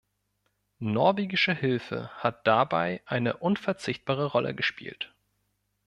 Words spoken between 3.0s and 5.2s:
eine unverzichtbare Rolle gespielt.